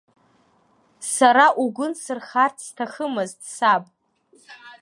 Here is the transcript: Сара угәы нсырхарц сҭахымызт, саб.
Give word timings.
Сара 1.13 1.45
угәы 1.63 1.85
нсырхарц 1.91 2.57
сҭахымызт, 2.67 3.39
саб. 3.55 3.83